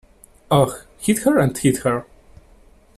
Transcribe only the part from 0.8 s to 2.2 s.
hither and thither.